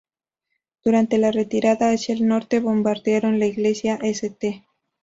Durante 0.83 1.19
la 1.19 1.29
retirada 1.31 1.91
hacia 1.91 2.15
el 2.15 2.27
norte, 2.27 2.59
bombardearon 2.59 3.37
la 3.37 3.45
Iglesia 3.45 3.99
St. 4.01 4.65